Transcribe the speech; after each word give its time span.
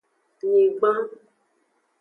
Nyigban. 0.49 0.97